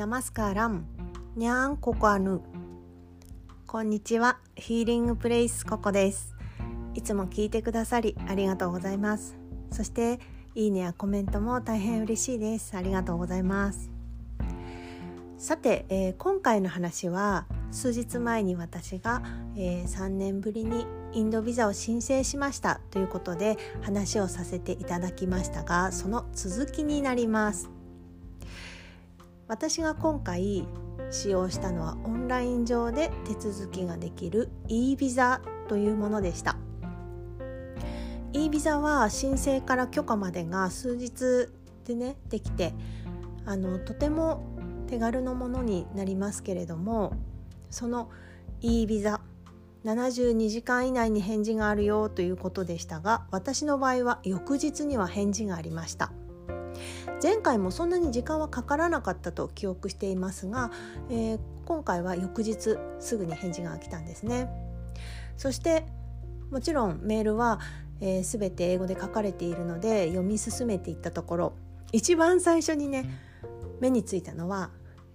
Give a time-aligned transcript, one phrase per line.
[0.00, 0.86] ナマスカーラン
[1.36, 2.40] ニャンココアヌ
[3.66, 6.34] こんにちはヒーリングプレイスココです
[6.94, 9.36] いつも聞いてくださりありがとうございます
[9.70, 10.18] そして
[10.54, 13.90] いいねやコメントも大変嬉しいですありがとうございます
[15.36, 19.22] さて、えー、今回の話は数日前に私が、
[19.54, 27.68] えー、3年ぶりにインドビザを申請しましたということで話をさせていただきましたがその続きになります
[29.50, 30.64] 私が今回
[31.10, 36.56] 使用したのはオンライン上で手続きができる e ビザというものでした。
[38.32, 41.48] e ビザは申請から許可までが数日
[41.84, 42.74] でねできて
[43.44, 44.44] あのとても
[44.86, 47.12] 手軽のものになりますけれども
[47.70, 48.08] その
[48.60, 49.20] e ビザ
[49.84, 56.12] 72時間以内に返事があるよということでしたが私の場合は翌日には返事がありました。
[57.22, 60.70] 前回もそんなに時間はかからなかったと記憶していますが、
[61.10, 64.48] えー、今回は翌日すぐに返事が来たんですね。
[65.36, 65.86] そして
[66.50, 67.60] もちろんメールは、
[68.00, 71.52] えー、全て英語で書かれているので読み進めていったところ
[71.92, 73.08] 一番最初にね
[73.80, 74.70] 目についたのは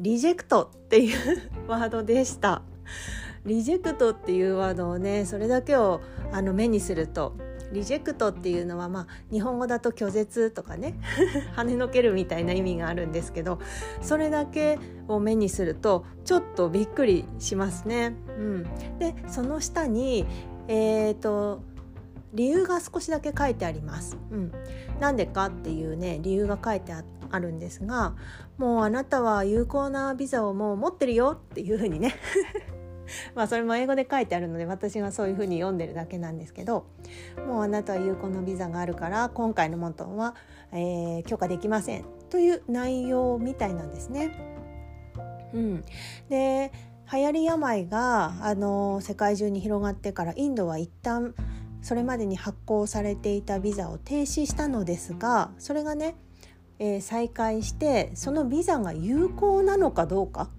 [0.00, 2.62] リジェクトっていう ワードでした。
[3.44, 6.00] リジェクトっていうワードをねそれだけを
[6.32, 7.34] あの目にすると
[7.72, 10.94] リジェクトっていうのはまあ日本語だと拒絶とかね
[11.56, 13.58] 跳ねのけるみたいな意味があるんですけど
[14.00, 18.14] それだけを目にするとちょっとびっくりしますね。
[18.38, 18.62] うん、
[18.98, 20.26] でその下に
[20.68, 21.62] えーと、
[22.34, 24.18] 理由が少しだけ書いてあります。
[24.30, 24.52] うん、
[25.00, 28.14] なんでかっていうね理由が書いてあるんですが
[28.58, 32.14] もうあなたは有効なビザをもう持ってるよっていうふうにね
[33.34, 36.86] まあそれも英語で書いてあるので私がそういうふうに読んでるだけなんですけど
[37.46, 40.34] もうあなたは有効なビザがあるから今回のモントンは、
[40.72, 44.30] えー、許可できませんという内容みたいなんですね。
[45.54, 45.84] うん、
[46.28, 46.72] で
[47.10, 51.34] 流行り病があの世界中に広がってからインドは一旦
[51.80, 56.16] それまでに発行されていたビザを停止したのですがそれがね、
[56.78, 60.50] えー、再開してそのビザが有効なのかどうか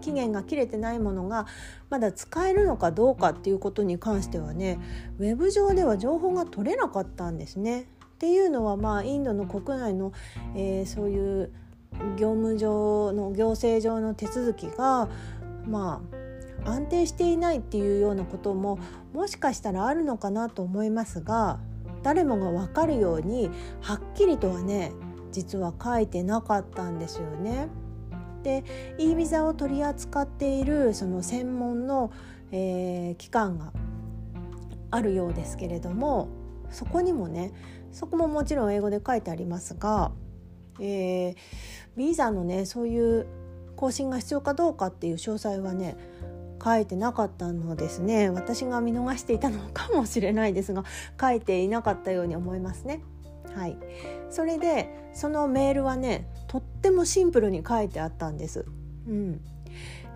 [0.00, 1.46] 期限が切れてないものが
[1.88, 4.78] まだ使えるのかどうかっていうことに関してはね
[5.18, 7.82] ウェブ上では情報が取れなかったんですね。
[7.82, 10.12] っていうのはまあインドの国内の、
[10.54, 11.52] えー、そういう
[12.16, 15.08] 業務上の行政上の手続きが
[15.66, 16.02] ま
[16.64, 18.78] あ安定していないっていうようなことも
[19.14, 21.58] もしかしたらあるのかなと思いますが
[22.02, 23.50] 誰もが分かるように
[23.80, 24.92] はっきりとはね
[25.32, 27.68] 実は書いてなかったんですよね。
[28.42, 28.64] で
[28.98, 32.12] e ビザを取り扱っているその専門の、
[32.52, 33.72] えー、機関が
[34.90, 36.28] あるようですけれども
[36.70, 37.52] そこにもね
[37.92, 40.12] そこももちろん英語で書いてありますが、
[40.80, 41.36] えー、
[41.96, 43.26] ビザのねそういう
[43.76, 45.96] 更新が必要かどうかっていう詳細はね
[46.62, 50.84] 書いてなかったのですね私が見逃していたのかもしれないですが
[51.18, 53.00] 書いていなかったように思いますね。
[53.54, 53.76] はい、
[54.30, 58.64] それでそのメールはねとってもシンプルに書いてあったんです。
[59.06, 59.40] うん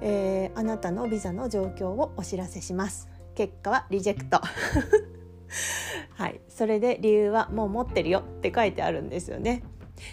[0.00, 3.08] えー、あなたのビザの状況をお知らせします。
[3.34, 4.40] 結果はリジェクト。
[6.16, 9.62] はい、それで理由はもう持ってるよって書いてあるんですよね。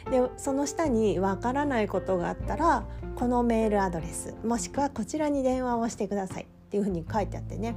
[0.10, 2.86] でその下にわからないことがあったら
[3.16, 7.76] このメールアドレスもしくはこちらに電話をしてくださいっていうふうに書いてあってね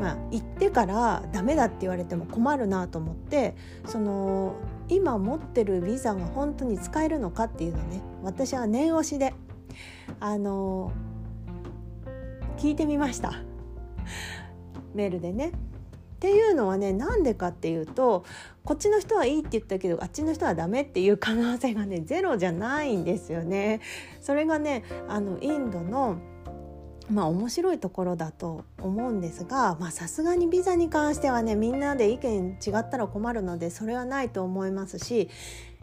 [0.00, 3.54] まあ言ってからダメだって言われても困るなと思って
[3.86, 4.56] その
[4.88, 9.34] 今持ってるビザが本当に使えるのかっていうのね私は念押しで
[10.20, 10.92] あの
[12.58, 13.34] 聞いてみました
[14.94, 15.48] メールでね。
[15.48, 18.24] っていうのはねなんでかっていうと
[18.64, 23.80] こっちの人はいいって言ったけどあっちの人はダメっていう可能性がねゼロじゃないんですよね。
[24.20, 26.18] それがねあのインドの
[27.10, 35.28] まあ面白いところだと思うんですがさすがにビザに関してはねみんなで意見違ったら困るのでそれはないと思いますし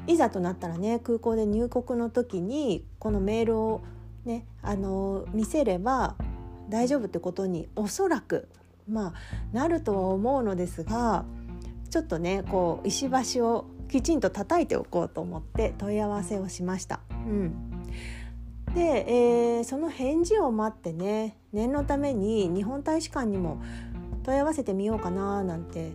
[0.07, 3.81] いざとなったらね空港で入国の時にこのメールを
[4.25, 6.15] ねあの見せれば
[6.69, 8.47] 大丈夫ってことにおそらく
[8.87, 9.13] まあ
[9.51, 11.25] なるとは思うのですが
[11.89, 16.99] ちょっとねこう石橋をきちんと叩いておこうと思って問い合わせをしました。
[17.09, 17.68] うん
[18.75, 23.61] で、えー、その返事を待ってね念のために日本大使館にも
[24.23, 25.91] 問い合わせてみようかななんて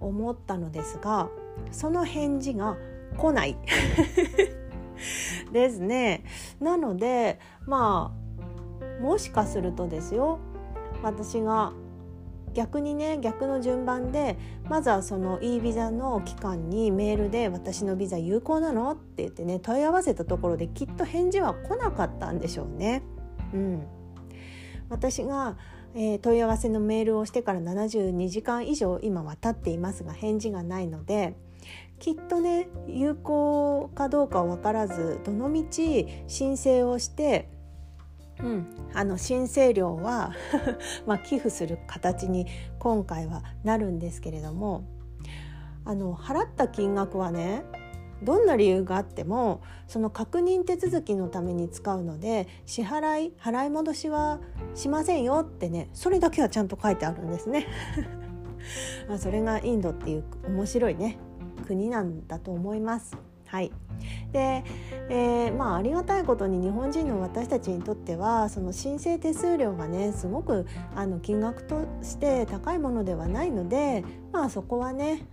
[0.00, 1.28] 思ったのですが
[1.70, 2.76] その返事が
[3.16, 3.56] 来ない
[5.52, 6.24] ですね。
[6.60, 8.14] なのでま
[9.00, 10.38] あもしかするとですよ
[11.02, 11.72] 私が
[12.54, 23.02] 逆にね逆の順番でまずはその e ビザの期間にメールで「私のビザ有効なの?」って言ってね問い合わせたところできっと返事は来なかったんでしょうね。
[23.52, 23.82] うん、
[24.88, 25.56] 私が、
[25.94, 31.36] えー、問い合わせのメールをしてから72時間以上今は経っていますが返事がないので
[31.98, 37.48] きっとね有効かどうかは分からずどのみち申請をして
[38.42, 40.32] うん、あの申請料は
[41.06, 42.46] まあ寄付する形に
[42.78, 44.84] 今回はなるんですけれども
[45.84, 47.64] あの払った金額はね
[48.22, 54.40] どんな理由があってもその確認手続きのために使うので支払い払い戻しは
[54.74, 57.66] しませんよってねそれだけはちゃんと書いてあるんですね。
[59.08, 61.18] まあそれがインドっていう面白いね
[61.66, 63.16] 国なんだと思います。
[63.54, 63.70] はい、
[64.32, 64.64] で、
[65.08, 70.66] えー、まあありがたいことに日本人の私たちにとってはその申請手数料がねすごく
[70.96, 74.02] あの金額として高いものではないので
[74.32, 75.24] まあそこはね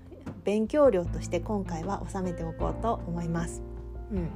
[0.44, 3.64] 勉強料として今回は収めておこうと思います。
[4.12, 4.30] うん、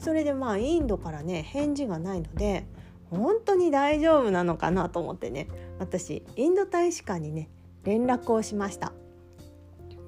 [0.00, 2.66] それでまあインドからね返事がないので
[3.10, 5.46] 本当に大丈夫なのかなと思ってね
[5.78, 7.48] 私インド大使館にね
[7.84, 8.92] 連絡をしました。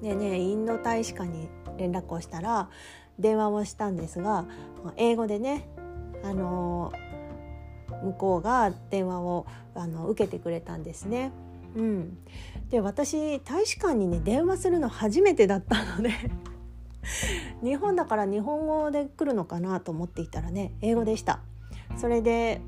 [0.01, 1.47] でねインド大使館に
[1.77, 2.69] 連絡をしたら
[3.19, 4.45] 電話をしたんですが
[4.97, 5.67] 英語でね、
[6.23, 6.91] あの
[8.03, 9.45] 向こうが電話を
[9.75, 11.31] あの受けてくれたんですね。
[11.75, 12.17] うん、
[12.69, 16.11] で私大使館にね電話するの初めてだったので
[17.63, 21.39] 日本だから日本語で来るのかなと思っていたらね英語でした
[21.97, 22.61] それで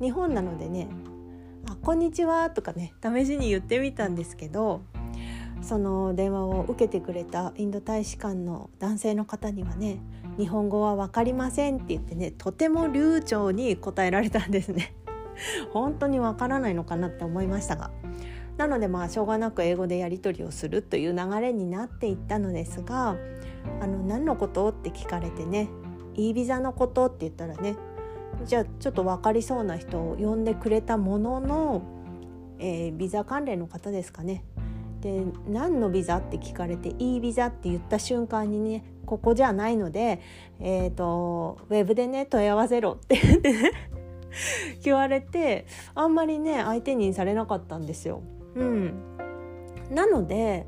[0.00, 0.86] 日本なのでね
[1.68, 4.82] 「あこんにちは」とかね試しに言ってみたんですけど
[5.64, 9.98] その電話を受けてくれたインド大使館の男性の方にはね
[10.36, 14.94] 日本語は分かりませんって言ってねとても流暢に答えられたんですね。
[15.72, 17.90] 本当に分からないのかなって思いましたが。
[18.56, 23.16] なのでまあしょうがなく英語でやり取りをするという流れになっていったのですが
[23.80, 25.68] あの何のことって聞かれてね
[26.14, 27.74] E ビザのことって言ったらね
[28.44, 31.82] じゃあちょっと分かりそうな人を呼んでくれたものの、
[32.60, 34.44] えー、ビザ関連の方ですかね。
[35.04, 40.22] で何のビザって聞かれていいビザって言った瞬間にねここじゃないので、
[40.60, 43.20] えーと、ウェブでね問い合わせろって
[44.82, 48.22] 言われてあんまりね相手にされなかったんですよ。
[48.54, 48.94] うん、
[49.90, 50.66] なので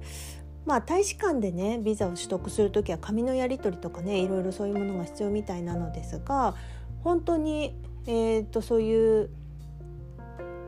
[0.67, 6.55] まあ大使館でねビザを取得する時は紙のやり取りとかねいろいろそういうものが必要みたいなのですが
[7.03, 7.75] 本当に、
[8.07, 9.31] えーとそういう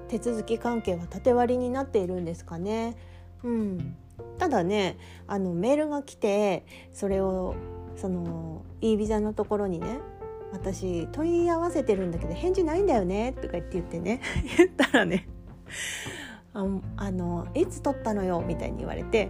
[0.08, 2.96] 手続き関係は縦割りになっているんですかね。
[3.44, 3.96] うん、
[4.38, 4.96] ただね
[5.26, 7.54] あのメールが来てそれを
[7.96, 10.00] その e ビザのところにね
[10.52, 14.20] 私問い合わせてるんだけど返事ないんだよねとか言って言ってね
[14.56, 15.28] 言ったらね
[16.54, 16.64] あ
[16.96, 19.28] あのいつ取ったのよみたいに言われて、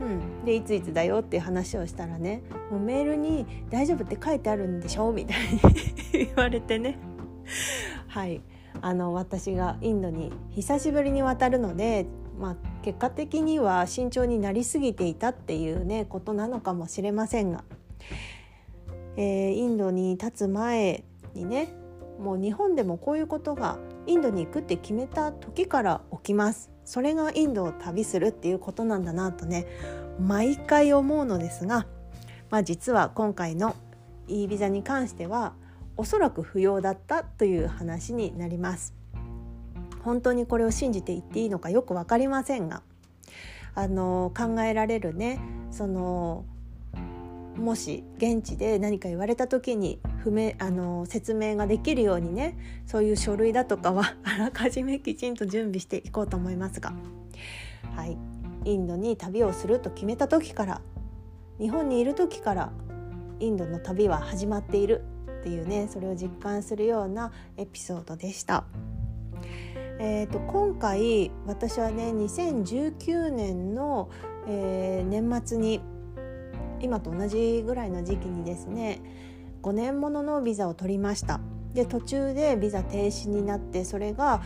[0.00, 6.98] うん、でいついつだよっていう話をしたらねもうメールに「大丈夫って書いてあるんでしょ?」みたいに言われてね。
[8.06, 8.40] はい。
[8.82, 12.06] あの私がインドに久しぶりに渡るので
[12.40, 17.64] まあ、結果的には慎重になりすぎていたっていうねことなのかもしれませんが、
[19.16, 21.04] えー、インドに立つ前
[21.34, 21.74] にね
[22.18, 26.70] もう日本でもこういうことがインドに行くって決めた時から起きます。
[26.84, 29.66] それがインドを旅するっていうことなんだなとね
[30.18, 31.86] 毎回思うのですが、
[32.50, 33.76] まあ、実は今回の
[34.26, 35.54] e ビザに関しては
[35.96, 38.99] おそらく不要だったという話になります。
[40.04, 42.82] 本当にこれを信じて言っていいのかよく分かりませんが
[43.74, 45.40] あの考えられるね
[45.70, 46.44] その
[47.56, 56.94] もし現地で何か言われた時に不明あの説明ができるようにねそういう書類だとかはあらかじめきちんと準備していこうと思いますが、
[57.96, 58.16] はい、
[58.64, 60.80] インドに旅をすると決めた時から
[61.58, 62.72] 日本にいる時から
[63.40, 65.02] インドの旅は始まっている
[65.40, 68.64] っていうねそれを実感するようなエピソードでした。
[70.02, 74.08] えーと、今回私はね2019年の、
[74.48, 75.82] えー、年末に
[76.80, 79.02] 今と同じぐらいの時期にですね
[79.60, 81.40] 5年もののビザを取りました。
[81.74, 84.42] で途中でビザ停止になってそれが、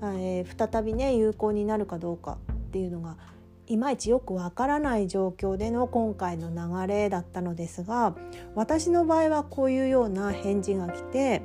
[0.00, 3.18] えー、再びね有効になるかどうかっていうのが
[3.66, 8.16] いまいちよくわからない状況での今回の流れだったのですが
[8.54, 11.42] 私の場合はこういうような返事が来て、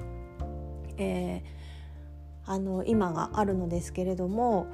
[0.98, 1.59] えー
[2.50, 4.68] あの今があるのですけれども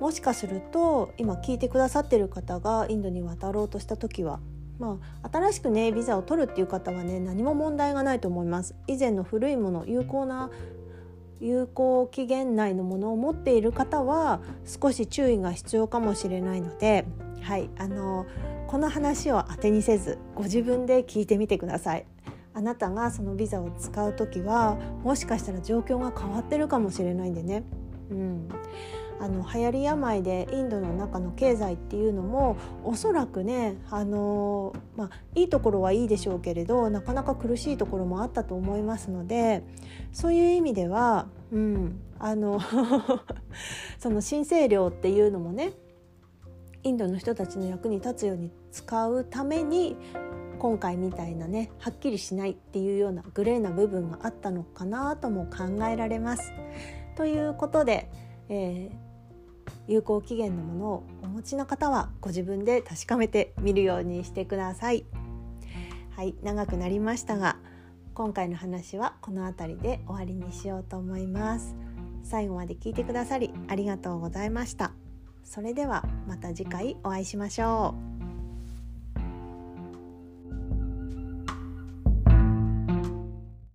[0.00, 4.40] もしかすると今聞いてくださってる方がインドに渡ろうとした時は
[4.78, 10.50] まあ、新しくねビザを取るっていう方はね何も問題がないと思います以前の古いもの有効な
[11.38, 17.06] 有効期限内のものを持っている方は少し注意が必要かもしれないので、
[17.42, 18.26] はい、あの
[18.68, 22.06] この話を当てにせずご自分で聞いてみてください。
[22.52, 27.64] あなたがそのビザを使う時はもしかしたら状況が変わってるかもしれないんでね。
[28.10, 28.48] うん、
[29.20, 39.62] あの流行り病でインドの中の経済っていうのもおそらくねあの、まあ、いいところはいいでしょうけれどなかなか苦しいところもあったと思いますので
[40.12, 42.60] そういう意味では、うん、あの
[44.00, 45.72] その申請料っていうのもね
[46.82, 49.96] インドの人たちの役に立つように使うために
[50.60, 56.52] 今回みたいなねはっきりしないっていうようなグレーな部分があったのかなとも考えられます。
[57.16, 58.10] ということで、
[58.50, 65.06] えー、有効期限のものをお持ちの方はご自分で確かめてみるようにしてください。
[66.10, 67.56] はい長くなりましたが
[68.12, 71.74] 今回の話はこの辺りで終わりにしようと思います。
[72.22, 74.92] 最後まで聞いてくださりありがとうございました。
[75.42, 78.19] それではまた次回お会いしましょう。